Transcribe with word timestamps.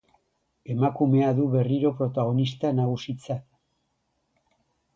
Emakumea 0.75 1.27
du 1.41 1.45
berriro 1.51 1.91
protagonista 2.01 2.73
nagusitzat. 2.81 3.47